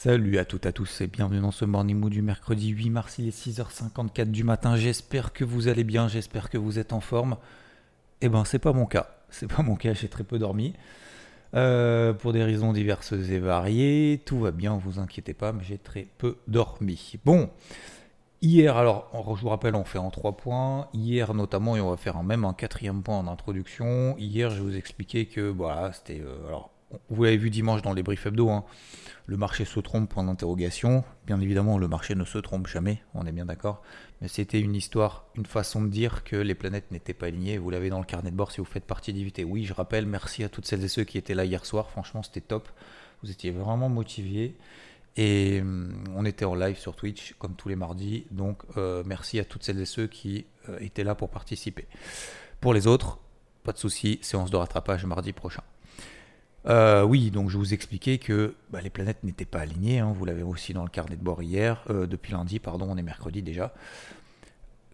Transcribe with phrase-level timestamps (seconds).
[0.00, 2.90] Salut à toutes et à tous et bienvenue dans ce Morning Mood du mercredi 8
[2.90, 4.76] mars, il est 6h54 du matin.
[4.76, 7.36] J'espère que vous allez bien, j'espère que vous êtes en forme.
[8.20, 10.72] Eh ben c'est pas mon cas, c'est pas mon cas, j'ai très peu dormi.
[11.54, 15.78] Euh, pour des raisons diverses et variées, tout va bien, vous inquiétez pas, mais j'ai
[15.78, 17.14] très peu dormi.
[17.24, 17.50] Bon,
[18.40, 20.86] hier, alors, je vous rappelle, on fait en trois points.
[20.94, 24.16] Hier, notamment, et on va faire même un quatrième point en introduction.
[24.16, 26.20] Hier, je vous expliquer que, voilà, c'était.
[26.20, 26.70] euh, alors,
[27.10, 28.64] vous l'avez vu dimanche dans les briefs hebdo, hein,
[29.26, 31.04] le marché se trompe, point d'interrogation.
[31.26, 33.82] Bien évidemment, le marché ne se trompe jamais, on est bien d'accord.
[34.22, 37.58] Mais c'était une histoire, une façon de dire que les planètes n'étaient pas alignées.
[37.58, 39.44] Vous l'avez dans le carnet de bord si vous faites partie d'IVT.
[39.44, 41.90] Oui, je rappelle, merci à toutes celles et ceux qui étaient là hier soir.
[41.90, 42.70] Franchement, c'était top.
[43.22, 44.56] Vous étiez vraiment motivés.
[45.18, 48.26] Et hum, on était en live sur Twitch, comme tous les mardis.
[48.30, 51.86] Donc, euh, merci à toutes celles et ceux qui euh, étaient là pour participer.
[52.60, 53.18] Pour les autres,
[53.62, 55.62] pas de souci, séance de rattrapage mardi prochain.
[56.66, 60.00] Euh, oui, donc je vous expliquais que bah, les planètes n'étaient pas alignées.
[60.00, 62.96] hein, vous l'avez aussi dans le carnet de bord hier, euh, depuis lundi, pardon, on
[62.96, 63.72] est mercredi déjà.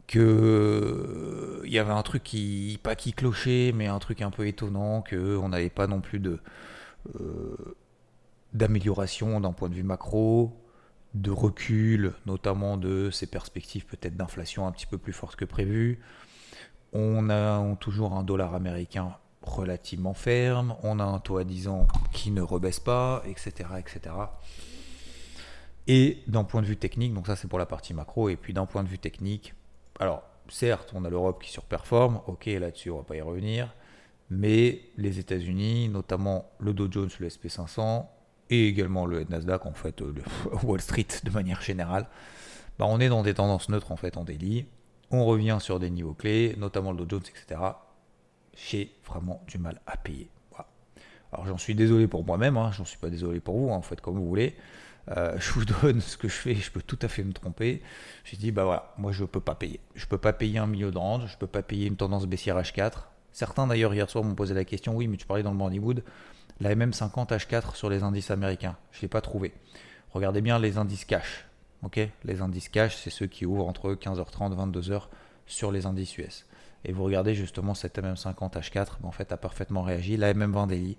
[0.06, 4.30] Que euh, il y avait un truc qui, pas qui clochait, mais un truc un
[4.30, 6.38] peu étonnant, que on n'avait pas non plus de
[7.20, 7.56] euh,
[8.52, 10.52] d'amélioration d'un point de vue macro,
[11.14, 16.00] de recul, notamment de ces perspectives peut-être d'inflation un petit peu plus fortes que prévu.
[16.92, 21.86] On a toujours un dollar américain relativement ferme, on a un taux à 10 ans
[22.12, 23.68] qui ne rebaisse pas, etc.
[23.78, 24.14] etc.
[25.86, 28.54] Et d'un point de vue technique, donc ça c'est pour la partie macro, et puis
[28.54, 29.54] d'un point de vue technique,
[30.00, 33.74] alors certes on a l'Europe qui surperforme, ok là-dessus on va pas y revenir,
[34.30, 38.06] mais les États-Unis, notamment le Dow Jones, le SP500,
[38.50, 40.22] et également le Nasdaq, en fait, euh, le
[40.66, 42.06] Wall Street de manière générale,
[42.78, 44.66] bah, on est dans des tendances neutres en fait en daily.
[45.10, 47.60] On revient sur des niveaux clés, notamment le Dow Jones, etc.
[48.56, 50.28] J'ai vraiment du mal à payer.
[51.34, 54.00] Alors j'en suis désolé pour moi-même, hein, j'en suis pas désolé pour vous, hein, faites
[54.00, 54.54] comme vous voulez.
[55.10, 57.82] Euh, je vous donne ce que je fais, je peux tout à fait me tromper.
[58.24, 59.80] J'ai dit, bah voilà, moi je peux pas payer.
[59.96, 62.56] Je peux pas payer un milieu de range, je peux pas payer une tendance baissière
[62.56, 62.92] H4.
[63.32, 66.04] Certains d'ailleurs hier soir m'ont posé la question, oui, mais tu parlais dans le Morningwood,
[66.60, 68.76] la MM50 H4 sur les indices américains.
[68.92, 69.52] Je l'ai pas trouvé.
[70.12, 71.46] Regardez bien les indices cash.
[72.22, 75.08] les indices cash, c'est ceux qui ouvrent entre 15h30 et 22h
[75.46, 76.46] sur les indices US.
[76.84, 80.16] Et vous regardez justement cette MM50 H4, ben, en fait, a parfaitement réagi.
[80.16, 80.96] La MM20 daily,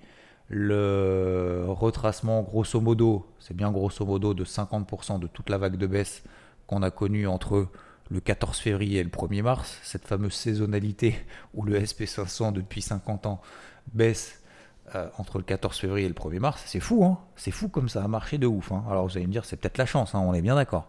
[0.49, 5.87] le retracement grosso modo, c'est bien grosso modo de 50% de toute la vague de
[5.87, 6.23] baisse
[6.67, 7.67] qu'on a connue entre
[8.09, 11.15] le 14 février et le 1er mars, cette fameuse saisonnalité
[11.53, 13.41] où le SP500 depuis 50 ans
[13.93, 14.43] baisse
[14.93, 17.89] euh, entre le 14 février et le 1er mars, c'est fou, hein c'est fou comme
[17.89, 18.71] ça a marché de ouf.
[18.71, 18.83] hein.
[18.89, 20.87] Alors vous allez me dire, c'est peut-être la chance, hein, on est bien d'accord.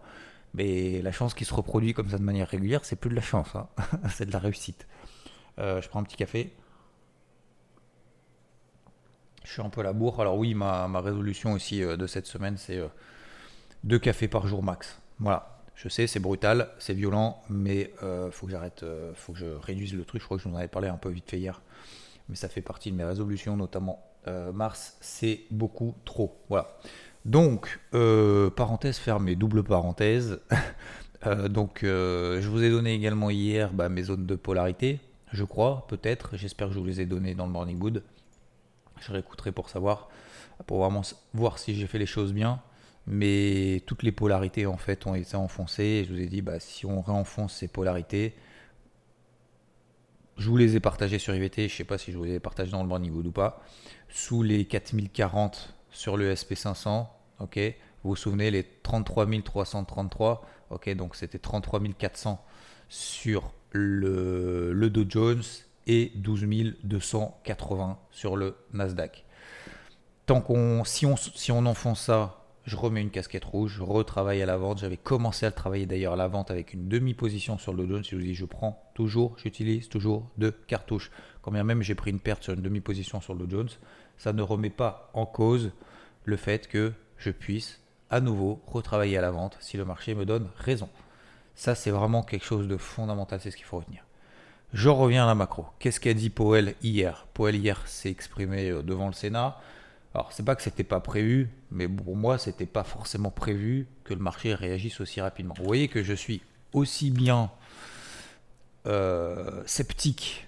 [0.57, 3.21] Mais la chance qui se reproduit comme ça de manière régulière, c'est plus de la
[3.21, 3.67] chance, hein.
[4.09, 4.87] c'est de la réussite.
[5.59, 6.51] Euh, je prends un petit café.
[9.43, 10.19] Je suis un peu à la bourre.
[10.19, 12.87] Alors oui, ma, résolution aussi euh, de cette semaine, c'est euh,
[13.83, 14.99] deux cafés par jour max.
[15.19, 15.61] Voilà.
[15.75, 17.93] Je sais, c'est brutal, c'est violent, mais
[18.31, 20.21] faut que j'arrête, faut que je réduise le truc.
[20.21, 21.61] Je crois que je vous en avais parlé un peu vite fait hier,
[22.29, 26.41] mais ça fait partie de mes résolutions, notamment mars, c'est beaucoup trop.
[26.49, 26.79] Voilà.
[27.27, 30.39] Donc, euh, parenthèse fermée, double parenthèse.
[31.25, 34.99] Euh, donc, euh, je vous ai donné également hier bah, mes zones de polarité,
[35.33, 36.37] je crois, peut-être.
[36.37, 38.03] J'espère que je vous les ai données dans le Morning Wood.
[39.01, 40.09] Je réécouterai pour savoir,
[40.67, 41.01] pour vraiment
[41.33, 42.61] voir si j'ai fait les choses bien.
[43.07, 46.05] Mais toutes les polarités en fait ont été enfoncées.
[46.07, 48.35] Je vous ai dit, bah, si on réenfonce ces polarités,
[50.37, 51.67] je vous les ai partagées sur IVT.
[51.67, 53.63] Je sais pas si je vous les ai partagées dans le Morning Wood ou pas.
[54.07, 57.07] Sous les 4040 sur le SP500,
[57.39, 57.59] ok.
[58.03, 60.95] Vous vous souvenez les 33 333, ok.
[60.95, 62.43] Donc c'était 33 400
[62.89, 65.43] sur le, le Dow Jones
[65.87, 66.45] et 12
[66.83, 69.25] 280 sur le Nasdaq.
[70.25, 74.41] Tant qu'on, si on, si on enfonce ça, je remets une casquette rouge, je retravaille
[74.41, 74.79] à la vente.
[74.79, 77.95] J'avais commencé à le travailler d'ailleurs à la vente avec une demi-position sur le Dow
[77.95, 78.03] Jones.
[78.03, 81.09] Je vous dis, je prends toujours, j'utilise toujours deux cartouches.
[81.41, 83.69] Quand bien même j'ai pris une perte sur une demi-position sur le Dow Jones,
[84.17, 85.71] ça ne remet pas en cause
[86.25, 87.79] le fait que je puisse
[88.09, 90.89] à nouveau retravailler à la vente si le marché me donne raison.
[91.55, 94.03] Ça, c'est vraiment quelque chose de fondamental, c'est ce qu'il faut retenir.
[94.73, 95.65] Je reviens à la macro.
[95.79, 97.25] Qu'est-ce qu'a dit Powell hier?
[97.33, 99.59] Powell hier s'est exprimé euh, devant le Sénat.
[100.13, 104.13] Alors, c'est pas que c'était pas prévu, mais pour moi, c'était pas forcément prévu que
[104.13, 105.53] le marché réagisse aussi rapidement.
[105.57, 106.41] Vous voyez que je suis
[106.73, 107.51] aussi bien
[108.87, 110.46] euh, sceptique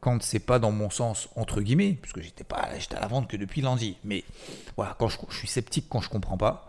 [0.00, 3.28] quand c'est pas dans mon sens entre guillemets, puisque j'étais pas j'étais à la vente
[3.28, 3.96] que depuis lundi.
[4.04, 4.24] Mais
[4.76, 6.66] voilà, quand je, suis sceptique quand je comprends pas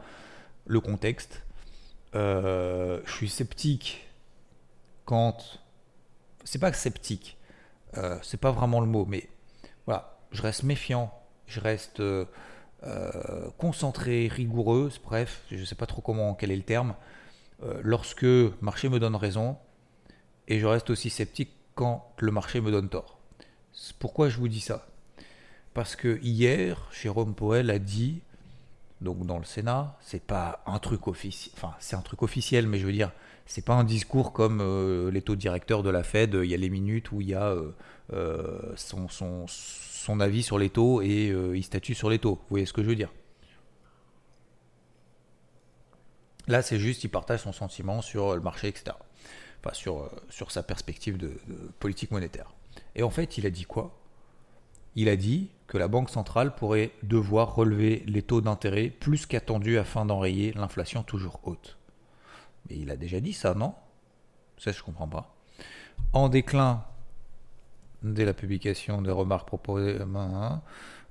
[0.65, 1.43] le contexte.
[2.13, 4.05] Euh, je suis sceptique
[5.05, 5.59] quand
[6.43, 7.37] c'est pas sceptique,
[7.97, 9.29] euh, c'est pas vraiment le mot, mais
[9.85, 11.13] voilà, je reste méfiant,
[11.47, 12.25] je reste euh,
[13.57, 16.95] concentré, rigoureux, bref, je sais pas trop comment quel est le terme.
[17.83, 19.57] lorsque le marché me donne raison,
[20.47, 23.20] et je reste aussi sceptique quand le marché me donne tort.
[23.99, 24.87] Pourquoi je vous dis ça
[25.73, 28.21] Parce que hier, Jérôme Poel a dit,
[29.01, 32.77] donc dans le Sénat, c'est pas un truc officiel, enfin c'est un truc officiel, mais
[32.79, 33.11] je veux dire,
[33.45, 36.57] c'est pas un discours comme euh, les taux directeurs de la Fed, il y a
[36.57, 37.71] les minutes où il y a euh,
[38.13, 42.35] euh, son, son, son, avis sur les taux et il statue sur les taux.
[42.35, 43.11] Vous voyez ce que je veux dire?
[46.47, 48.95] Là, c'est juste, il partage son sentiment sur le marché, etc
[49.73, 51.39] sur, euh, sur sa perspective de,
[51.79, 52.51] politique monétaire.
[52.95, 53.97] Et en fait, il a dit quoi?
[54.95, 59.77] Il a dit que la Banque centrale pourrait devoir relever les taux d'intérêt plus qu'attendu
[59.77, 61.77] afin d'enrayer l'inflation toujours haute.
[62.69, 63.73] Mais il a déjà dit ça, non?
[64.57, 65.33] Ça, je comprends pas.
[66.13, 66.83] En déclin
[68.03, 69.99] dès la publication des remarques proposées.
[70.01, 70.61] Hein.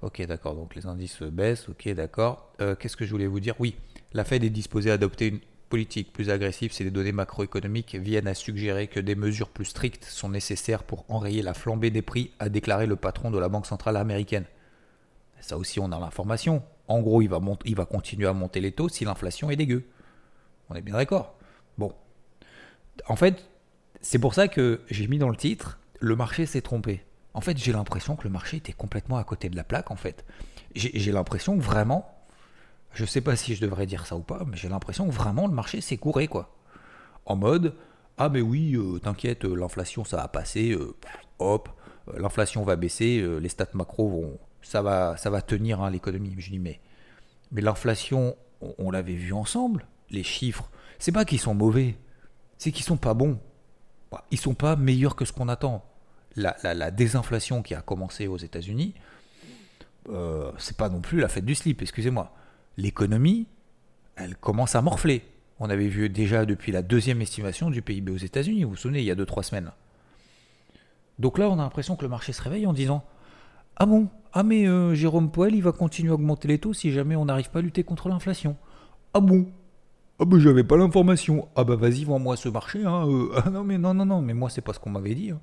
[0.03, 2.51] Ok, d'accord, donc les indices baissent, ok, d'accord.
[2.61, 3.55] Euh, qu'est-ce que je voulais vous dire?
[3.59, 3.77] Oui,
[4.13, 5.41] la Fed est disposée à adopter une
[5.71, 10.05] politique plus agressive si les données macroéconomiques viennent à suggérer que des mesures plus strictes
[10.05, 13.67] sont nécessaires pour enrayer la flambée des prix, a déclaré le patron de la Banque
[13.67, 14.45] centrale américaine.
[15.41, 16.63] Ça aussi, on a l'information.
[16.89, 17.41] En gros, il va,
[17.87, 19.85] continuer à monter les taux si l'inflation est dégueu.
[20.69, 21.35] On est bien d'accord.
[21.79, 21.95] Bon.
[23.07, 23.49] En fait,
[24.03, 27.05] c'est pour ça que j'ai mis dans le titre le marché s'est trompé.
[27.35, 29.97] En fait, j'ai l'impression que le marché était complètement à côté de la plaque, en
[29.97, 30.25] fait.
[30.75, 32.11] J'ai l'impression vraiment,
[32.93, 35.47] je sais pas si je devrais dire ça ou pas, mais j'ai l'impression que vraiment
[35.47, 36.55] le marché s'est couré, quoi.
[37.27, 37.75] En mode,
[38.19, 40.95] ah mais oui, euh, t'inquiète, euh, l'inflation ça va passer, euh,
[41.39, 41.69] hop,
[42.17, 46.35] l'inflation va baisser, les stats macro vont, ça va, ça va tenir hein, l'économie.
[46.39, 46.81] Je dis mais,
[47.53, 48.37] mais l'inflation,
[48.79, 51.97] on, l'avait vu ensemble, les chiffres, c'est pas qu'ils sont mauvais,
[52.59, 53.39] c'est qu'ils sont pas bons.
[54.33, 55.85] Ils sont pas meilleurs que ce qu'on attend.
[56.37, 58.95] La, la, désinflation qui a commencé aux États-Unis,
[60.59, 62.35] c'est pas non plus la fête du slip, excusez-moi
[62.81, 63.47] l'économie,
[64.17, 65.23] elle commence à morfler.
[65.59, 69.01] On avait vu déjà depuis la deuxième estimation du PIB aux États-Unis, vous vous souvenez,
[69.01, 69.73] il y a 2-3 semaines.
[71.19, 73.05] Donc là, on a l'impression que le marché se réveille en disant
[73.77, 74.09] Ah bon?
[74.33, 77.27] Ah mais euh, Jérôme Poel, il va continuer à augmenter les taux si jamais on
[77.27, 78.57] n'arrive pas à lutter contre l'inflation.
[79.13, 79.47] Ah bon?
[80.19, 81.49] Ah ben j'avais pas l'information.
[81.57, 82.85] Ah bah vas-y, vends-moi ce marché.
[82.85, 83.31] Hein, euh.
[83.45, 85.31] Ah non mais non, non, non, mais moi c'est pas ce qu'on m'avait dit.
[85.31, 85.41] Hein.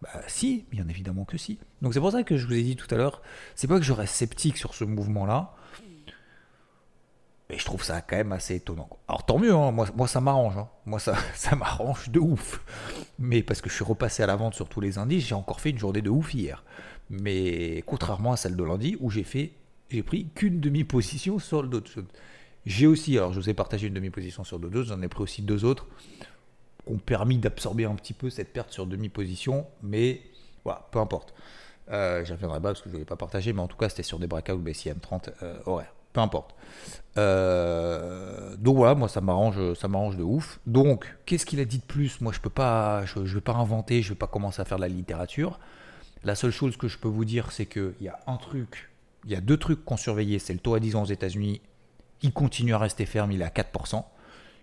[0.00, 1.60] Bah si, bien évidemment que si.
[1.82, 3.22] Donc c'est pour ça que je vous ai dit tout à l'heure,
[3.54, 5.54] c'est pas que je reste sceptique sur ce mouvement-là,
[7.52, 8.88] et je trouve ça quand même assez étonnant.
[9.06, 9.70] Alors tant mieux, hein.
[9.70, 10.56] moi, moi ça m'arrange.
[10.56, 10.68] Hein.
[10.86, 12.62] Moi ça, ça m'arrange de ouf.
[13.18, 15.60] Mais parce que je suis repassé à la vente sur tous les indices, j'ai encore
[15.60, 16.64] fait une journée de ouf hier.
[17.10, 19.52] Mais contrairement à celle de lundi où j'ai fait,
[19.90, 21.82] j'ai pris qu'une demi-position sur le dos.
[22.64, 25.22] J'ai aussi, alors je vous ai partagé une demi-position sur le dos, j'en ai pris
[25.22, 25.86] aussi deux autres
[26.84, 29.66] qui ont permis d'absorber un petit peu cette perte sur demi-position.
[29.82, 30.22] Mais
[30.64, 31.34] voilà, peu importe.
[31.90, 33.90] Euh, J'y reviendrai pas parce que je ne l'ai pas partagé, mais en tout cas
[33.90, 36.54] c'était sur des breakouts BCM 30 euh, horaires peu importe.
[37.18, 40.60] Euh, donc voilà, moi ça m'arrange, ça m'arrange de ouf.
[40.66, 42.20] Donc, qu'est-ce qu'il a dit de plus?
[42.20, 44.82] Moi, je peux pas, je, vais pas inventer, je vais pas commencer à faire de
[44.82, 45.58] la littérature.
[46.24, 48.90] La seule chose que je peux vous dire, c'est qu'il y a un truc,
[49.24, 50.38] il y a deux trucs qu'on surveillait.
[50.38, 51.60] C'est le taux à 10 ans aux États-Unis.
[52.22, 54.04] Il continue à rester ferme, il est à 4%.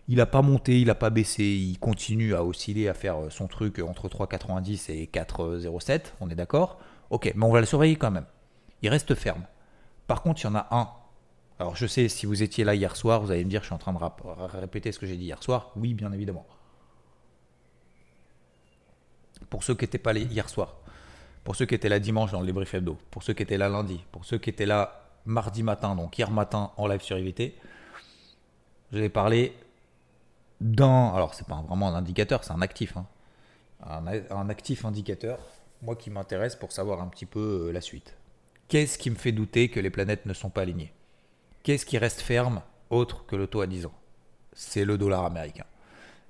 [0.08, 3.48] Il n'a pas monté, il n'a pas baissé, il continue à osciller, à faire son
[3.48, 6.14] truc entre 3,90 et 4,07.
[6.20, 6.80] On est d'accord?
[7.10, 8.26] Ok, mais on va le surveiller quand même.
[8.82, 9.44] Il reste ferme.
[10.08, 10.90] Par contre, il y en a un
[11.60, 13.76] alors je sais, si vous étiez là hier soir, vous allez me dire, je suis
[13.76, 15.72] en train de répéter ce que j'ai dit hier soir.
[15.76, 16.48] Oui, bien évidemment.
[19.50, 20.78] Pour ceux qui n'étaient pas là hier soir,
[21.44, 23.68] pour ceux qui étaient là dimanche dans le débrief hebdo, pour ceux qui étaient là
[23.68, 27.56] lundi, pour ceux qui étaient là mardi matin, donc hier matin en live sur IVT,
[28.94, 29.54] je vais parler
[30.62, 31.14] d'un.
[31.14, 32.96] Alors, c'est pas vraiment un indicateur, c'est un actif.
[32.96, 33.06] Hein.
[33.86, 35.40] Un, actif indicateur,
[35.82, 38.16] moi qui m'intéresse pour savoir un petit peu euh, la suite.
[38.68, 40.94] Qu'est-ce qui me fait douter que les planètes ne sont pas alignées?
[41.64, 43.94] Qu'est-ce qui reste ferme autre que le taux à 10 ans?
[44.54, 45.66] C'est le dollar américain.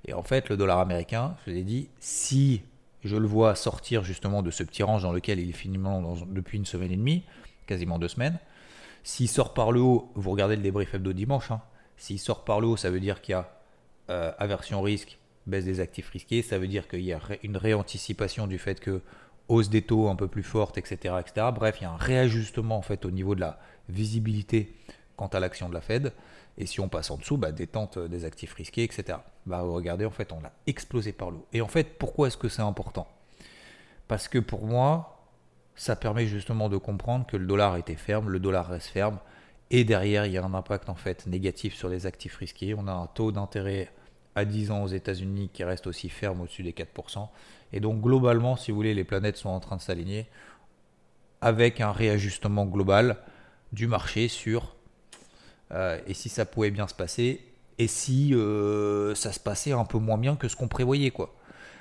[0.06, 2.62] Et en fait, le dollar américain, je vous ai dit, si
[3.04, 6.58] je le vois sortir justement de ce petit range dans lequel il est finalement depuis
[6.58, 7.22] une semaine et demie,
[7.66, 8.38] quasiment deux semaines,
[9.02, 11.62] s'il sort par le haut, vous regardez le débrief hebdo dimanche, hein,
[11.96, 13.50] s'il sort par le haut, ça veut dire qu'il y a
[14.10, 18.46] euh, aversion risque baisse des actifs risqués, ça veut dire qu'il y a une réanticipation
[18.46, 19.02] du fait que
[19.48, 21.48] hausse des taux un peu plus forte, etc., etc.
[21.54, 23.58] Bref, il y a un réajustement en fait au niveau de la
[23.88, 24.74] visibilité
[25.20, 26.14] quant à l'action de la Fed.
[26.56, 29.18] Et si on passe en dessous, bah, détente des actifs risqués, etc.
[29.44, 31.46] Bah, regardez, en fait, on l'a explosé par l'eau.
[31.52, 33.06] Et en fait, pourquoi est-ce que c'est important?
[34.08, 35.26] Parce que pour moi,
[35.76, 39.18] ça permet justement de comprendre que le dollar était ferme, le dollar reste ferme,
[39.70, 42.74] et derrière, il y a un impact en fait négatif sur les actifs risqués.
[42.74, 43.92] On a un taux d'intérêt
[44.34, 47.28] à 10 ans aux États-Unis qui reste aussi ferme au-dessus des 4%.
[47.74, 50.28] Et donc globalement, si vous voulez, les planètes sont en train de s'aligner
[51.42, 53.18] avec un réajustement global
[53.72, 54.74] du marché sur
[55.72, 57.40] euh, et si ça pouvait bien se passer
[57.78, 61.34] et si euh, ça se passait un peu moins bien que ce qu'on prévoyait quoi.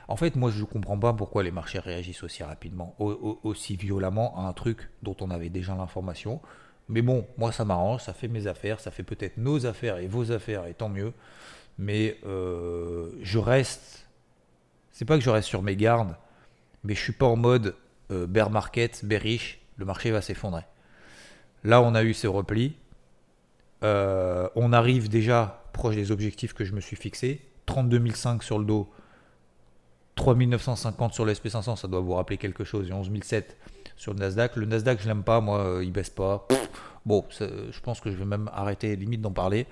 [0.08, 4.36] En fait, moi je ne comprends pas pourquoi les marchés réagissent aussi rapidement, aussi violemment
[4.40, 6.42] à un truc dont on avait déjà l'information.
[6.88, 10.08] Mais bon, moi ça m'arrange, ça fait mes affaires, ça fait peut-être nos affaires et
[10.08, 11.14] vos affaires, et tant mieux.
[11.78, 14.08] Mais euh, je reste
[14.92, 16.16] c'est pas que je reste sur mes gardes,
[16.84, 17.76] mais je suis pas en mode
[18.10, 20.64] bear market, bearish, le marché va s'effondrer.
[21.64, 22.76] Là, on a eu ces replis.
[23.84, 27.42] Euh, on arrive déjà proche des objectifs que je me suis fixés.
[27.66, 28.90] 32 500 sur le dos,
[30.16, 33.12] 3950 sur le SP500, ça doit vous rappeler quelque chose, et 11
[33.96, 34.56] sur le Nasdaq.
[34.56, 36.48] Le Nasdaq, je l'aime pas, moi, euh, il baisse pas.
[37.06, 39.68] bon, je pense que je vais même arrêter limite d'en parler,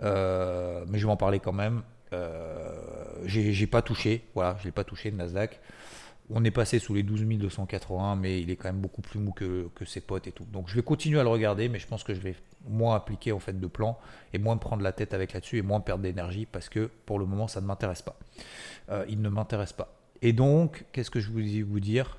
[0.00, 1.82] mais je vais en parler quand même.
[2.12, 2.74] Euh,
[3.24, 5.60] j'ai pas touché, voilà, je l'ai pas touché le Nasdaq.
[6.30, 9.32] On est passé sous les 12 280, mais il est quand même beaucoup plus mou
[9.32, 10.44] que, ses potes et tout.
[10.52, 12.34] Donc je vais continuer à le regarder, mais je pense que je vais
[12.68, 13.98] moins appliquer en fait de plan
[14.34, 17.18] et moins me prendre la tête avec là-dessus et moins perdre d'énergie parce que pour
[17.18, 18.18] le moment ça ne m'intéresse pas.
[18.90, 19.94] Euh, il ne m'intéresse pas.
[20.20, 22.18] Et donc, qu'est-ce que je voulais vous dire?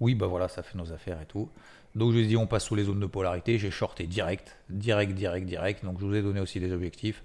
[0.00, 1.50] Oui, bah voilà, ça fait nos affaires et tout.
[1.94, 3.58] Donc je vous dit, on passe sous les zones de polarité.
[3.58, 5.84] J'ai shorté direct, direct, direct, direct.
[5.84, 7.22] Donc je vous ai donné aussi des objectifs.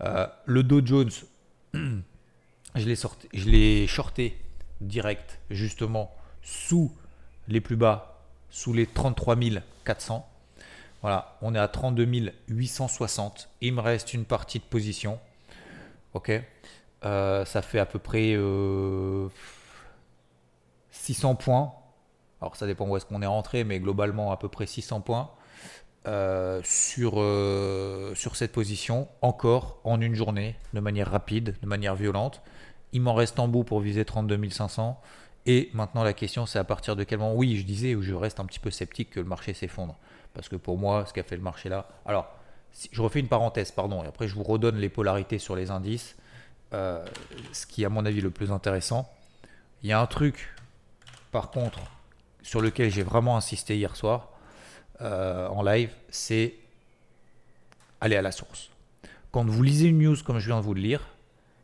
[0.00, 1.10] Euh, le Dow Jones,
[1.74, 4.38] je l'ai shorté
[4.80, 6.92] direct, justement, sous
[7.48, 9.36] les plus bas, sous les 33
[9.84, 10.28] 400.
[11.02, 13.48] Voilà, on est à 32 860.
[13.60, 15.18] Il me reste une partie de position.
[16.14, 16.32] Ok.
[17.04, 18.36] Euh, ça fait à peu près
[20.90, 21.72] 600 euh, points.
[22.40, 25.30] Alors ça dépend où est-ce qu'on est rentré, mais globalement à peu près 600 points.
[26.06, 27.14] Euh, sur,
[28.16, 32.40] sur cette position, encore en une journée, de manière rapide, de manière violente.
[32.96, 34.98] Il m'en reste en bout pour viser 32 500.
[35.44, 38.14] Et maintenant, la question, c'est à partir de quel moment, oui, je disais, où je
[38.14, 39.98] reste un petit peu sceptique que le marché s'effondre.
[40.32, 41.86] Parce que pour moi, ce qu'a fait le marché là.
[42.06, 42.26] Alors,
[42.90, 46.16] je refais une parenthèse, pardon, et après je vous redonne les polarités sur les indices.
[46.72, 47.04] Euh,
[47.52, 49.12] ce qui à mon avis le plus intéressant.
[49.82, 50.54] Il y a un truc,
[51.32, 51.80] par contre,
[52.42, 54.30] sur lequel j'ai vraiment insisté hier soir
[55.02, 56.54] euh, en live, c'est
[58.00, 58.70] aller à la source.
[59.32, 61.02] Quand vous lisez une news comme je viens de vous le lire,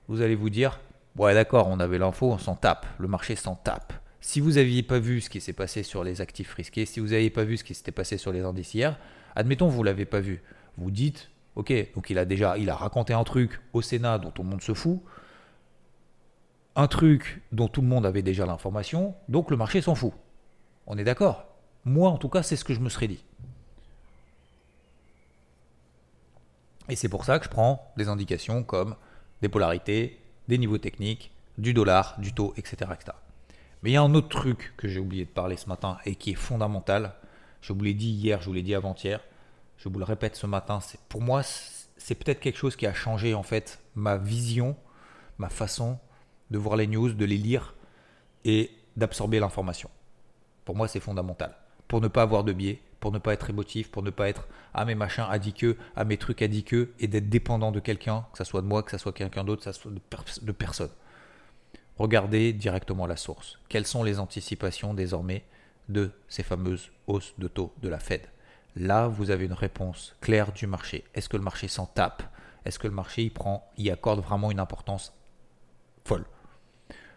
[0.09, 0.79] vous allez vous dire
[1.17, 3.93] Ouais, d'accord, on avait l'info, on s'en tape, le marché s'en tape.
[4.21, 7.09] Si vous n'aviez pas vu ce qui s'est passé sur les actifs risqués, si vous
[7.09, 8.99] n'aviez pas vu ce qui s'était passé sur les indices hier,
[9.35, 10.43] admettons vous l'avez pas vu.
[10.79, 14.31] Vous dites Ok, donc il a déjà il a raconté un truc au Sénat dont
[14.31, 15.03] tout le monde se fout,
[16.77, 20.15] un truc dont tout le monde avait déjà l'information, donc le marché s'en fout.
[20.87, 21.45] On est d'accord?
[21.85, 23.23] Moi, en tout cas, c'est ce que je me serais dit.
[26.89, 28.97] Et c'est pour ça que je prends des indications comme
[29.43, 30.22] des polarités,
[30.53, 32.91] des niveaux techniques, du dollar, du taux, etc.
[33.83, 36.15] Mais il y a un autre truc que j'ai oublié de parler ce matin et
[36.15, 37.15] qui est fondamental.
[37.63, 39.21] Je vous l'ai dit hier, je vous l'ai dit avant-hier,
[39.79, 40.81] je vous le répète ce matin.
[41.09, 44.77] Pour moi, c'est peut-être quelque chose qui a changé en fait ma vision,
[45.39, 45.99] ma façon
[46.51, 47.75] de voir les news, de les lire
[48.45, 49.89] et d'absorber l'information.
[50.67, 51.57] Pour moi, c'est fondamental
[51.89, 54.43] pour ne pas avoir de biais, pour ne pas être émotif, pour ne pas être
[54.73, 55.27] à ah, mes machins
[55.59, 58.69] que, à ah, mes trucs que, et d'être dépendant de quelqu'un, que ce soit de
[58.69, 60.93] moi, que ce soit quelqu'un d'autre, que ce soit de, personne.
[61.99, 63.59] Regardez directement la source.
[63.69, 65.45] Quelles sont les anticipations désormais
[65.89, 68.23] de ces fameuses hausses de taux de la Fed?
[68.77, 71.03] Là, vous avez une réponse claire du marché.
[71.15, 72.23] Est-ce que le marché s'en tape?
[72.65, 73.33] Est-ce que le marché
[73.79, 75.13] y accorde vraiment une importance
[76.05, 76.25] folle?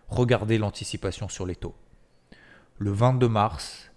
[0.08, 1.76] Regardez l'anticipation sur les taux.
[2.80, 3.92] Le 22 mars,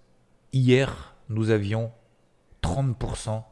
[0.54, 1.92] Hier, nous avions
[2.62, 3.42] 30%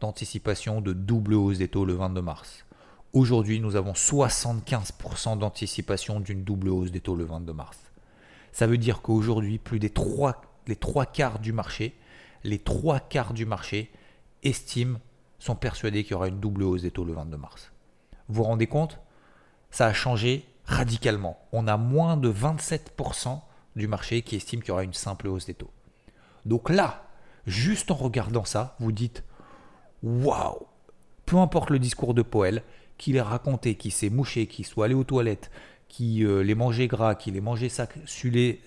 [0.00, 2.64] d'anticipation de double hausse des taux le 22 mars.
[3.12, 7.78] Aujourd'hui, nous avons 75% d'anticipation d'une double hausse des taux le 22 mars.
[8.52, 10.42] Ça veut dire qu'aujourd'hui, plus des trois,
[11.12, 11.96] quarts du marché,
[12.44, 13.90] les trois quarts du marché
[14.42, 14.98] estiment,
[15.38, 17.72] sont persuadés qu'il y aura une double hausse des taux le 22 mars.
[18.28, 18.98] Vous vous rendez compte?
[19.70, 21.38] Ça a changé radicalement.
[21.52, 23.40] On a moins de 27%
[23.76, 25.70] du marché qui estime qu'il y aura une simple hausse des taux.
[26.44, 27.05] Donc là,
[27.46, 29.24] juste en regardant ça, vous dites
[30.02, 30.66] waouh
[31.24, 32.62] Peu importe le discours de Poel,
[32.98, 35.50] qui les racontait, qui s'est mouché, qui soit allé aux toilettes,
[35.88, 37.70] qui euh, les mangeait gras, qui les mangeait
[38.04, 38.60] sulé,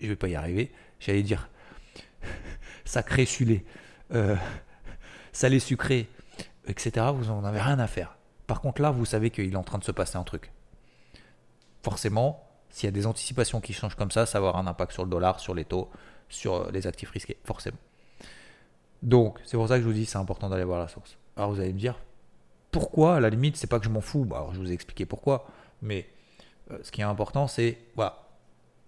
[0.00, 1.48] je vais pas y arriver, j'allais dire
[2.84, 3.64] sacré sulé,
[4.12, 4.36] euh,
[5.32, 6.08] salé sucré,
[6.66, 7.06] etc.
[7.14, 8.16] Vous n'en avez rien à faire.
[8.46, 10.52] Par contre là, vous savez qu'il est en train de se passer un truc.
[11.82, 14.92] Forcément, s'il y a des anticipations qui changent comme ça, ça va avoir un impact
[14.92, 15.90] sur le dollar, sur les taux,
[16.28, 17.78] sur euh, les actifs risqués, forcément.
[19.06, 21.16] Donc, c'est pour ça que je vous dis, c'est important d'aller voir la source.
[21.36, 21.96] Alors vous allez me dire,
[22.72, 24.24] pourquoi À la limite, c'est pas que je m'en fous?
[24.24, 25.46] Bah, alors, je vous ai expliqué pourquoi.
[25.80, 26.08] Mais
[26.72, 28.26] euh, ce qui est important, c'est voilà,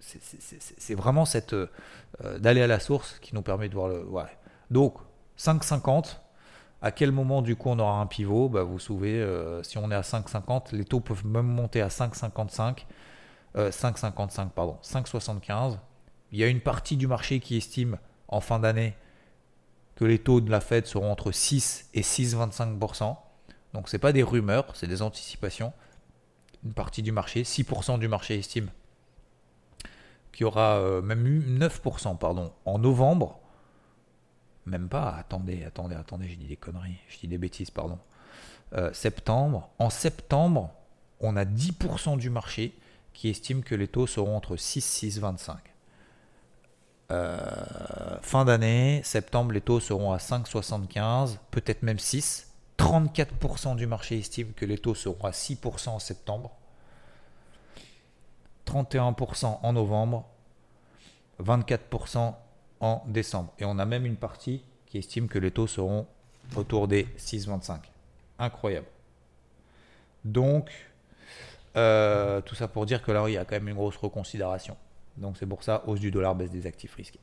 [0.01, 1.69] c'est vraiment cette euh,
[2.41, 4.05] d'aller à la source qui nous permet de voir le.
[4.71, 4.95] Donc
[5.39, 6.17] 5,50.
[6.81, 8.49] À quel moment du coup on aura un pivot?
[8.49, 9.25] Bah, Vous savez,
[9.63, 12.87] si on est à 5,50, les taux peuvent même monter à 5,55.
[13.57, 15.79] 5,55 pardon, 5,75.
[16.33, 17.99] Il y a une partie du marché qui estime
[18.29, 18.95] en fin d'année
[19.99, 23.17] que les taux de la Fed seront entre 6 et 6,25%.
[23.75, 25.73] Donc ce n'est pas des rumeurs, c'est des anticipations.
[26.65, 28.71] Une partie du marché, 6% du marché estime
[30.31, 33.41] qu'il y aura euh, même eu 9% pardon, en novembre.
[34.67, 37.99] Même pas, attendez, attendez, attendez, je dis des conneries, je dis des bêtises, pardon.
[38.75, 39.69] Euh, septembre.
[39.81, 40.71] En septembre,
[41.19, 42.79] on a 10% du marché
[43.15, 45.57] qui estime que les taux seront entre 6 et 6,25.
[47.11, 52.53] Euh, fin d'année, septembre, les taux seront à 5,75, peut-être même 6.
[52.79, 56.53] 34% du marché estime que les taux seront à 6% en septembre.
[58.67, 60.27] 31% en novembre.
[61.43, 62.35] 24%
[62.81, 63.53] en décembre.
[63.59, 66.07] Et on a même une partie qui estime que les taux seront
[66.57, 67.79] autour des 6,25.
[68.39, 68.87] Incroyable.
[70.25, 70.71] Donc,
[71.77, 74.77] euh, tout ça pour dire que là, il y a quand même une grosse reconsidération.
[75.19, 77.21] Donc c'est pour ça, hausse du dollar, baisse des actifs risqués.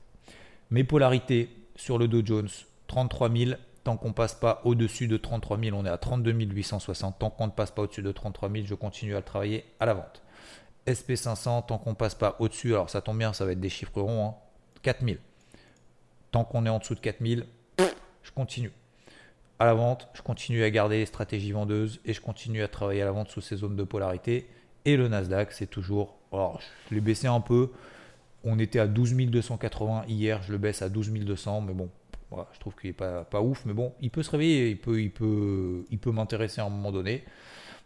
[0.70, 2.50] Mes polarités sur le Dow Jones,
[2.88, 3.52] 33 000.
[3.84, 7.20] Tant qu'on ne passe pas au-dessus de 33 000, on est à 32 860.
[7.20, 9.86] Tant qu'on ne passe pas au-dessus de 33 000, je continue à le travailler à
[9.86, 10.24] la vente.
[10.88, 13.70] SP500, tant qu'on ne passe pas au-dessus, alors ça tombe bien, ça va être des
[13.70, 14.34] chiffres ronds,
[14.82, 15.06] 4 hein.
[15.08, 15.18] 000.
[16.32, 17.42] Tant qu'on est en dessous de 4 000,
[18.24, 18.72] je continue.
[19.60, 23.04] À la vente, je continue à garder les stratégies vendeuses et je continue à travailler
[23.04, 24.50] à la vente sous ces zones de polarité.
[24.84, 26.18] Et le Nasdaq, c'est toujours.
[26.36, 27.72] Alors, je l'ai baissé un peu.
[28.44, 31.90] On était à 12 280 hier, je le baisse à 12 200, mais bon,
[32.54, 35.02] je trouve qu'il n'est pas, pas ouf, mais bon, il peut se réveiller, il peut,
[35.02, 37.24] il peut, il peut m'intéresser à un moment donné.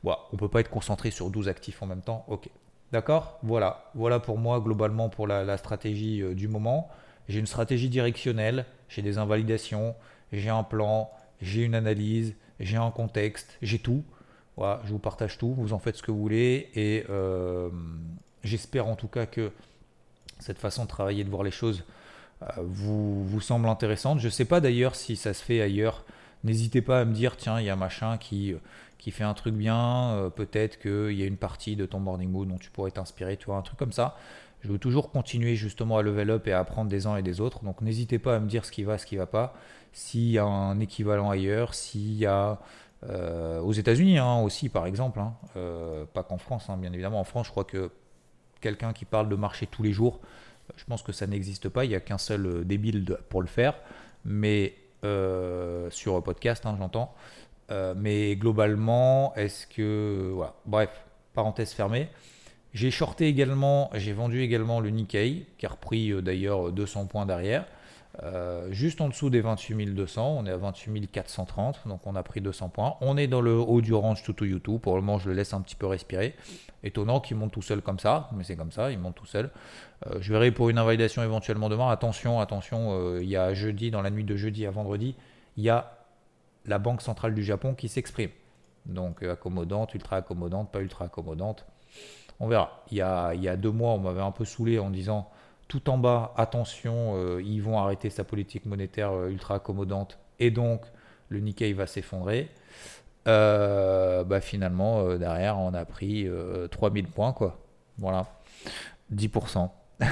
[0.04, 2.26] Voilà, on ne peut pas être concentré sur 12 actifs en même temps.
[2.28, 2.50] Ok.
[2.92, 3.38] D'accord?
[3.44, 3.92] Voilà.
[3.96, 6.90] Voilà pour moi, globalement, pour la, stratégie euh, du moment.
[7.28, 9.96] J'ai une stratégie directionnelle, j'ai des invalidations,
[10.34, 14.04] j'ai un plan, j'ai une analyse, j'ai un contexte, j'ai tout.
[14.58, 17.70] Voilà, je vous partage tout, vous en faites ce que vous voulez et euh,
[18.43, 19.52] j'espère en tout cas que
[20.39, 21.84] cette façon de travailler, de voir les choses,
[22.41, 24.19] euh, vous, vous semble intéressante.
[24.19, 26.06] Je ne sais pas d'ailleurs si ça se fait ailleurs.
[26.43, 28.56] N'hésitez pas à me dire, tiens, il y a machin qui,
[28.97, 32.30] qui fait un truc bien, euh, peut-être qu'il y a une partie de ton morning
[32.30, 34.17] mood dont tu pourrais t'inspirer, tu vois, un truc comme ça.
[34.62, 37.39] Je veux toujours continuer justement à level up et à apprendre des uns et des
[37.39, 37.63] autres.
[37.63, 39.54] Donc n'hésitez pas à me dire ce qui va, ce qui ne va pas.
[39.93, 42.60] S'il y a un équivalent ailleurs, s'il y a
[43.10, 45.34] euh, aux États-Unis hein, aussi, par exemple, hein.
[45.56, 47.21] euh, pas qu'en France, hein, bien évidemment.
[47.21, 47.89] En France, je crois que
[48.62, 50.19] quelqu'un qui parle de marché tous les jours,
[50.76, 51.86] je pense que ça n'existe pas.
[51.86, 53.76] Il n'y a qu'un seul euh, débile pour le faire,
[54.26, 54.76] mais
[55.91, 57.15] sur podcast, j'entends.
[57.95, 60.32] mais globalement, est-ce que.
[60.34, 60.54] Voilà.
[60.65, 60.89] Bref,
[61.34, 62.10] parenthèse fermée.
[62.74, 67.65] J'ai shorté également, j'ai vendu également le Nikkei, qui a repris d'ailleurs 200 points derrière.
[68.24, 72.24] Euh, juste en dessous des 28 200, on est à 28 430, donc on a
[72.24, 72.96] pris 200 points.
[73.02, 74.82] On est dans le haut du range tout YouTube.
[74.82, 76.36] Pour le moment, je le laisse un petit peu respirer.
[76.84, 79.50] Étonnant qu'il monte tout seul comme ça, mais c'est comme ça, il monte tout seul.
[80.08, 81.90] Euh, je verrai pour une invalidation éventuellement demain.
[81.90, 85.16] Attention, attention, euh, il y a jeudi, dans la nuit de jeudi à vendredi,
[85.56, 85.98] il y a
[86.66, 88.32] la Banque centrale du Japon qui s'exprime.
[88.86, 91.66] Donc accommodante, ultra accommodante, pas ultra accommodante.
[92.40, 92.84] On verra.
[92.92, 95.30] Il y a, il y a deux mois, on m'avait un peu saoulé en disant
[95.70, 100.50] tout en bas, attention, euh, ils vont arrêter sa politique monétaire euh, ultra accommodante et
[100.50, 100.82] donc
[101.30, 102.50] le Nikkei va s'effondrer.
[103.28, 106.28] Euh, bah finalement, derrière, on a pris
[106.72, 107.60] 3000 points, quoi.
[108.00, 108.26] Voilà,
[109.14, 109.70] 10%.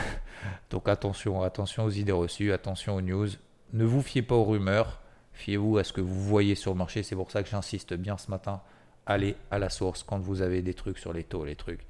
[0.70, 3.30] donc attention, attention aux idées reçues, attention aux news.
[3.74, 5.02] Ne vous fiez pas aux rumeurs,
[5.34, 7.02] fiez-vous à ce que vous voyez sur le marché.
[7.02, 8.62] C'est pour ça que j'insiste bien ce matin.
[9.08, 11.88] Allez à la source quand vous avez des trucs sur les taux, les trucs.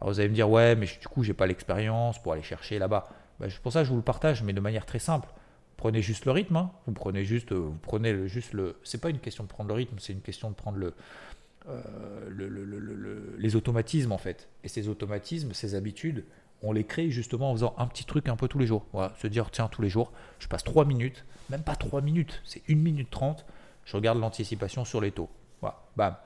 [0.00, 2.78] Alors vous allez me dire, ouais, mais du coup, j'ai pas l'expérience pour aller chercher
[2.78, 3.08] là-bas.
[3.40, 5.28] Bah, pour ça, je vous le partage, mais de manière très simple.
[5.76, 6.56] Prenez juste le rythme.
[6.56, 6.70] Hein.
[6.86, 8.76] Vous prenez juste, euh, vous prenez le, juste le.
[8.84, 10.92] C'est pas une question de prendre le rythme, c'est une question de prendre le,
[11.68, 14.48] euh, les automatismes en fait.
[14.64, 16.24] Et ces automatismes, ces habitudes,
[16.62, 18.86] on les crée justement en faisant un petit truc un peu tous les jours.
[18.92, 22.42] Voilà, se dire tiens tous les jours, je passe 3 minutes, même pas 3 minutes,
[22.44, 23.44] c'est 1 minute 30,
[23.84, 25.28] je regarde l'anticipation sur les taux.
[25.60, 26.16] Voilà, bam.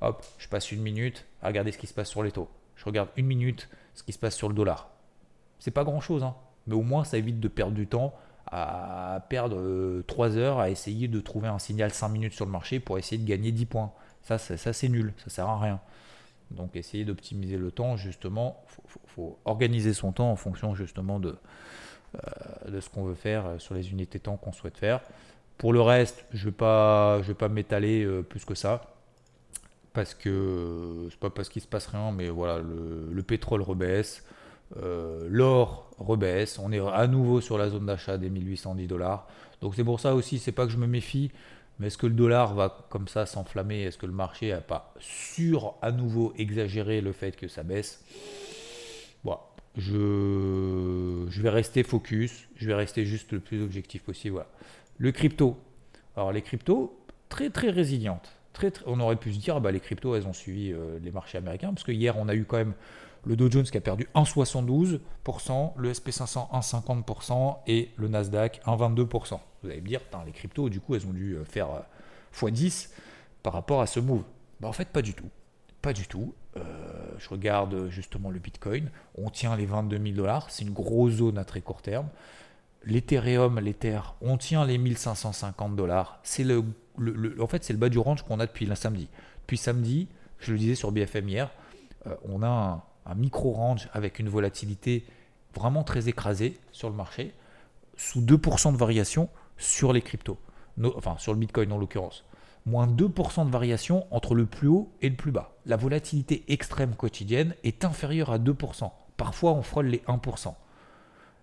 [0.00, 2.48] hop, je passe une minute à regarder ce qui se passe sur les taux.
[2.80, 4.88] Je regarde une minute ce qui se passe sur le dollar.
[5.58, 6.34] C'est pas grand chose, hein.
[6.66, 8.14] mais au moins ça évite de perdre du temps
[8.46, 12.50] à perdre 3 euh, heures à essayer de trouver un signal 5 minutes sur le
[12.50, 13.92] marché pour essayer de gagner 10 points.
[14.22, 15.78] Ça, ça, c'est nul, ça sert à rien.
[16.50, 18.64] Donc essayer d'optimiser le temps, justement,
[19.06, 21.36] faut, organiser son temps en fonction justement de,
[22.14, 25.02] euh, ce qu'on veut faire sur les unités temps qu'on souhaite faire.
[25.58, 28.80] Pour le reste, je ne vais pas, m'étaler euh, plus que ça.
[29.92, 34.24] Parce que c'est pas parce qu'il se passe rien, mais voilà, le, pétrole rebaisse,
[34.76, 39.26] euh, l'or rebaisse, on est à nouveau sur la zone d'achat des 1810 dollars.
[39.60, 41.32] Donc c'est pour ça aussi, c'est pas que je me méfie,
[41.78, 43.82] mais est-ce que le dollar va comme ça s'enflammer?
[43.82, 48.04] Est-ce que le marché n'a pas sur à nouveau exagéré le fait que ça baisse?
[49.24, 49.38] Bon,
[49.76, 54.34] je, je, vais rester focus, je vais rester juste le plus objectif possible.
[54.34, 54.50] Voilà.
[54.98, 55.58] Le crypto.
[56.16, 56.96] Alors les cryptos,
[57.28, 58.39] très très résilientes.
[58.86, 61.72] On aurait pu se dire, bah, les cryptos, elles ont suivi euh, les marchés américains,
[61.72, 62.74] parce que hier, on a eu quand même
[63.24, 69.38] le Dow Jones qui a perdu 1,72%, le SP500 1,50% et le Nasdaq 1,22%.
[69.62, 71.68] Vous allez me dire, les cryptos, du coup, elles ont dû euh, faire
[72.34, 72.94] x10 euh,
[73.42, 74.24] par rapport à ce move.
[74.60, 75.28] Bah, en fait, pas du tout.
[75.82, 76.34] Pas du tout.
[77.16, 78.90] je regarde justement le Bitcoin.
[79.14, 80.50] On tient les 22 000 dollars.
[80.50, 82.06] C'est une grosse zone à très court terme
[82.84, 86.18] l'Ethereum, l'Ether, on tient les 1550 dollars.
[86.22, 86.64] C'est le,
[87.40, 89.08] en fait, c'est le bas du range qu'on a depuis samedi.
[89.42, 91.50] Depuis samedi, je le disais sur BFM hier,
[92.06, 95.04] euh, on a un, micro range avec une volatilité
[95.54, 97.34] vraiment très écrasée sur le marché,
[97.96, 100.38] sous 2% de variation sur les cryptos,
[100.94, 102.24] enfin sur le Bitcoin en l'occurrence.
[102.66, 105.54] Moins 2% de variation entre le plus haut et le plus bas.
[105.66, 108.90] La volatilité extrême quotidienne est inférieure à 2%.
[109.16, 110.54] Parfois, on frôle les 1%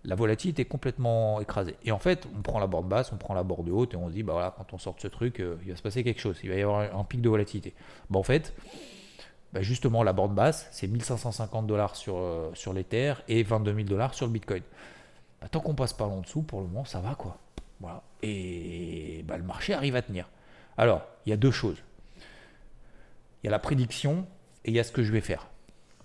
[0.07, 1.75] la volatilité est complètement écrasée.
[1.83, 4.07] Et en fait, on prend la borde basse, on prend la borde haute et on
[4.07, 6.01] se dit, bah voilà, quand on sort de ce truc, euh, il va se passer
[6.01, 7.73] quelque chose, il va y avoir un pic de volatilité.
[8.09, 8.55] Bah en fait,
[9.51, 12.73] bah justement, la borde basse, c'est 1550 dollars sur, euh, sur
[13.27, 14.63] et 22 000 dollars sur le Bitcoin.
[15.41, 17.37] Bah, tant qu'on passe par en dessous, pour le moment, ça va quoi.
[17.81, 18.01] Voilà.
[18.23, 20.29] Et bah, le marché arrive à tenir.
[20.77, 21.83] Alors, il y a deux choses.
[23.43, 24.25] Il y a la prédiction
[24.63, 25.49] et il y a ce que je vais faire.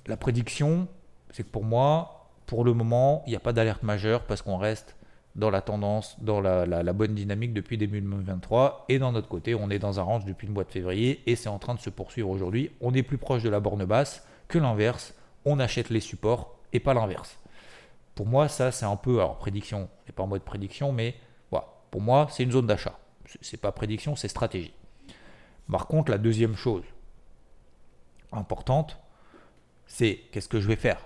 [0.07, 0.89] La prédiction,
[1.31, 2.22] c'est que pour moi,
[2.53, 4.95] pour le moment, il n'y a pas d'alerte majeure parce qu'on reste
[5.37, 8.85] dans la tendance, dans la, bonne dynamique depuis début 2023.
[8.91, 11.35] Et dans notre côté, on est dans un range depuis le mois de février et
[11.35, 12.71] c'est en train de se poursuivre aujourd'hui.
[12.83, 15.15] On est plus proche de la borne basse que l'inverse.
[15.47, 17.39] On achète les supports et pas l'inverse.
[18.15, 21.15] Pour moi, ça, c'est un peu, alors prédiction, n'est pas en mode prédiction, mais
[21.51, 22.99] voilà, pour moi, c'est une zone d'achat.
[23.41, 24.75] C'est pas prédiction, c'est stratégie.
[25.71, 26.85] Par contre, la deuxième chose
[28.31, 28.99] importante,
[29.87, 31.01] c'est qu'est-ce que je vais faire?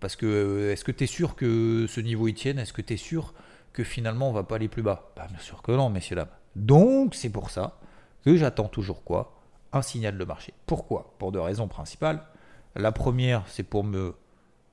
[0.00, 2.58] Parce que euh, est-ce que tu es sûr que ce niveau y tienne?
[2.58, 3.34] Est-ce que tu es sûr
[3.72, 5.12] que finalement on va pas aller plus bas?
[5.16, 6.28] Bah, Bien sûr que non, messieurs, dames.
[6.54, 7.78] Donc c'est pour ça
[8.24, 9.40] que j'attends toujours quoi?
[9.72, 10.54] Un signal de marché.
[10.66, 11.14] Pourquoi?
[11.18, 12.22] Pour deux raisons principales.
[12.74, 14.14] La première, c'est pour me.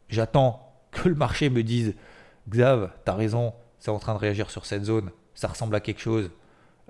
[0.09, 1.95] J'attends que le marché me dise
[2.49, 6.01] Xav, as raison, c'est en train de réagir sur cette zone, ça ressemble à quelque
[6.01, 6.31] chose.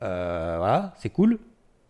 [0.02, 1.40] Euh, voilà, c'est cool.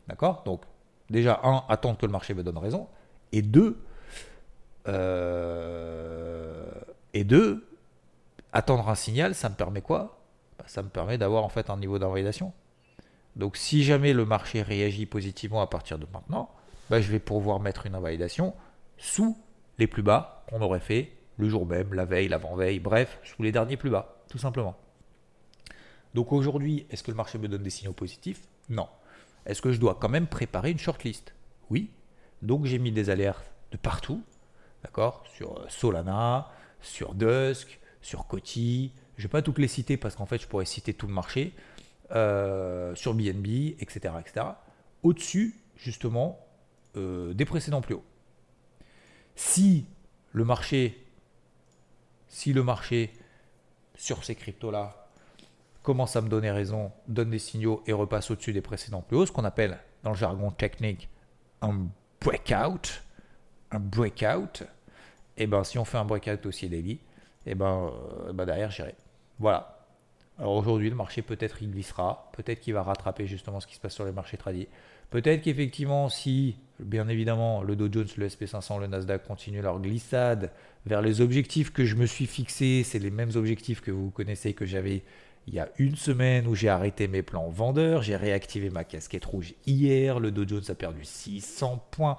[0.07, 0.43] D'accord?
[0.45, 0.61] Donc,
[1.09, 2.87] déjà, un, attendre que le marché me donne raison.
[3.31, 3.77] Et deux,
[4.87, 6.71] euh,
[7.13, 7.65] et deux,
[8.51, 10.19] attendre un signal, ça me permet quoi?
[10.57, 12.53] Bah, Ça me permet d'avoir en fait un niveau d'invalidation.
[13.35, 16.49] Donc si jamais le marché réagit positivement à partir de maintenant,
[16.89, 18.53] bah, je vais pouvoir mettre une invalidation
[18.97, 19.37] sous
[19.79, 23.51] les plus bas qu'on aurait fait le jour même, la veille, l'avant-veille, bref, sous les
[23.51, 24.75] derniers plus bas, tout simplement.
[26.13, 28.41] Donc aujourd'hui, est-ce que le marché me donne des signaux positifs?
[28.69, 28.87] Non.
[29.45, 31.33] Est-ce que je dois quand même préparer une shortlist?
[31.71, 31.89] Oui.
[32.43, 34.21] Donc j'ai mis des alertes de partout,
[34.83, 35.23] d'accord?
[35.33, 36.49] Sur euh, Solana,
[36.81, 38.93] sur Dusk, sur Coty.
[39.15, 41.13] Je ne vais pas toutes les citer parce qu'en fait, je pourrais citer tout le
[41.13, 41.53] marché.
[42.11, 44.13] Euh, sur BNB, etc.
[44.19, 44.45] etc.
[45.01, 46.45] Au-dessus, justement,
[46.95, 48.03] euh, des précédents plus hauts.
[49.35, 49.87] Si
[50.31, 51.07] le marché,
[52.27, 53.13] si le marché
[53.95, 55.09] sur ces cryptos-là
[55.81, 59.25] commence à me donner raison, donne des signaux et repasse au-dessus des précédents plus hauts,
[59.25, 61.09] ce qu'on appelle dans le jargon technique
[61.61, 61.87] un
[62.21, 63.01] breakout,
[63.73, 64.61] un breakout,
[65.35, 66.99] et eh ben si on fait un breakout aussi daily, et
[67.47, 67.91] eh ben,
[68.33, 68.95] ben derrière j'irai.
[69.39, 69.79] Voilà.
[70.39, 73.79] Alors aujourd'hui le marché peut-être il glissera, peut-être qu'il va rattraper justement ce qui se
[73.79, 74.67] passe sur les marchés tradis.
[75.09, 80.51] Peut-être qu'effectivement si bien évidemment le Dow Jones, le SP500, le Nasdaq continuent leur glissade
[80.85, 84.53] vers les objectifs que je me suis fixés, c'est les mêmes objectifs que vous connaissez
[84.53, 85.03] que j'avais
[85.45, 89.25] il y a une semaine où j'ai arrêté mes plans vendeurs, j'ai réactivé ma casquette
[89.25, 92.17] rouge hier, le Dow Jones a perdu 600 points,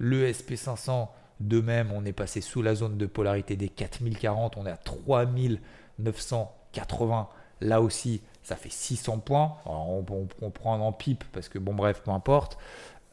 [0.00, 1.08] le SP500,
[1.40, 4.78] de même, on est passé sous la zone de polarité des 4040, on est à
[4.78, 7.28] 3980.
[7.60, 9.56] Là aussi, ça fait 600 points.
[9.66, 10.02] on,
[10.50, 12.56] prend en pipe parce que, bon, bref, peu importe.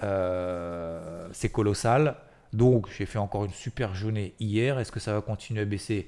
[0.02, 2.16] Euh, c'est colossal.
[2.54, 4.80] Donc, j'ai fait encore une super journée hier.
[4.80, 6.08] Est-ce que ça va continuer à baisser?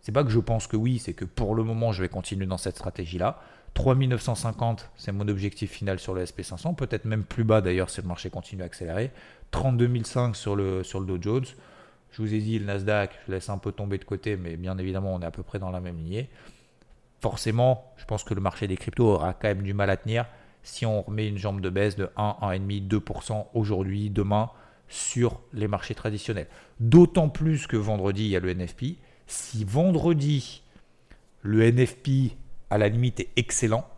[0.00, 2.46] C'est pas que je pense que oui, c'est que pour le moment, je vais continuer
[2.46, 3.38] dans cette stratégie-là.
[3.74, 8.08] 3950, c'est mon objectif final sur le SP500, peut-être même plus bas d'ailleurs si le
[8.08, 9.10] marché continue à accélérer.
[9.50, 11.46] 32005 sur le, sur le Dow Jones.
[12.10, 14.76] Je vous ai dit, le Nasdaq, je laisse un peu tomber de côté, mais bien
[14.78, 16.28] évidemment, on est à peu près dans la même lignée.
[17.20, 20.26] Forcément, je pense que le marché des cryptos aura quand même du mal à tenir
[20.62, 24.50] si on remet une jambe de baisse de 1, 1,5, 2% aujourd'hui, demain,
[24.88, 26.48] sur les marchés traditionnels.
[26.80, 28.96] D'autant plus que vendredi, il y a le NFP.
[29.26, 30.62] Si vendredi,
[31.42, 32.36] le NFP,
[32.70, 33.88] à la limite, est excellent,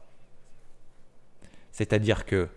[1.72, 2.48] c'est-à-dire que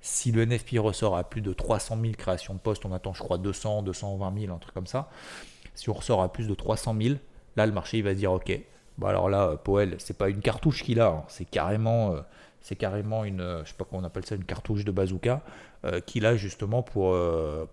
[0.00, 3.22] si le NFP ressort à plus de 300 000 créations de postes, on attend, je
[3.22, 5.08] crois, 200, 220 000, un truc comme ça.
[5.74, 7.14] Si on ressort à plus de 300 000,
[7.56, 8.60] là, le marché va se dire, ok,
[8.98, 11.24] bah alors là, Powell, c'est pas une cartouche qu'il a, hein.
[11.28, 12.20] c'est carrément, euh,
[12.60, 15.42] c'est carrément une, euh, je sais pas comment on appelle ça, une cartouche de bazooka
[15.84, 17.06] euh, qu'il a justement pour,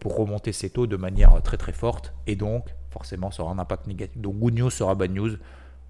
[0.06, 3.88] remonter ses taux de manière très très forte et donc forcément ça aura un impact
[3.88, 4.18] négatif.
[4.18, 5.38] Donc good sera bad news,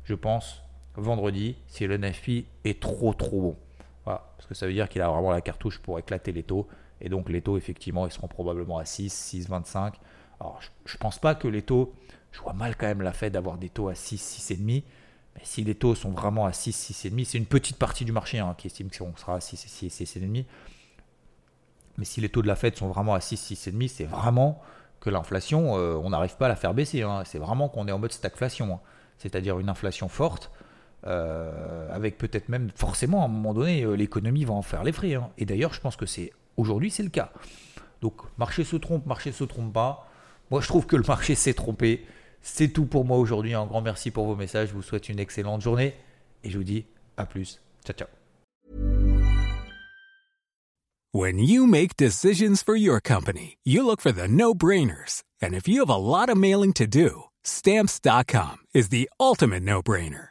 [0.03, 0.63] je pense,
[0.95, 3.57] vendredi si le NFP est trop trop bon.
[4.05, 6.67] Voilà, parce que ça veut dire qu'il a vraiment la cartouche pour éclater les taux
[6.99, 9.95] et donc les taux effectivement ils seront probablement à 6, 6, 25.
[10.39, 11.93] Alors je, ne pense pas que les taux,
[12.31, 14.83] je vois mal quand même la fait d'avoir des taux à 6, 6,5
[15.35, 18.39] mais si les taux sont vraiment à 6, 6,5, c'est une petite partie du marché
[18.39, 20.45] hein, qui estime qu'on sera à 6, 6, 6,5.
[21.97, 24.61] Mais si les taux de la Fed sont vraiment à 6, 6,5, c'est vraiment
[24.99, 27.01] que l'inflation, euh, on n'arrive pas à la faire baisser.
[27.03, 27.23] Hein.
[27.25, 28.75] C'est vraiment qu'on est en mode stagflation.
[28.75, 28.79] Hein.
[29.17, 30.51] C'est-à-dire une inflation forte,
[31.03, 35.17] avec peut-être même forcément à un moment donné, euh, l'économie va en faire les frais.
[35.37, 37.31] Et d'ailleurs, je pense que c'est aujourd'hui, c'est le cas.
[38.01, 40.07] Donc, marché se trompe, marché se trompe pas.
[40.49, 42.05] Moi, je trouve que le marché s'est trompé.
[42.41, 43.53] C'est tout pour moi aujourd'hui.
[43.53, 44.69] Un grand merci pour vos messages.
[44.69, 45.95] Je vous souhaite une excellente journée
[46.43, 46.85] et je vous dis
[47.17, 47.61] à plus.
[47.85, 48.07] Ciao, ciao.
[51.13, 55.23] When you make decisions for your company, you look for the no-brainers.
[55.41, 60.30] And if you have a lot of mailing to do, stamps.com is the ultimate no-brainer.